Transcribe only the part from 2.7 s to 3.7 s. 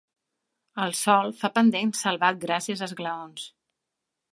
a esglaons.